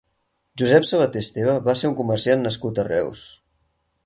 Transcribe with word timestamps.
Josep 0.61 0.87
Sabater 0.91 1.21
Esteve 1.27 1.59
va 1.69 1.77
ser 1.83 1.91
un 1.93 1.95
comerciant 2.03 2.45
nascut 2.49 2.81
a 2.85 2.91
Reus. 2.93 3.23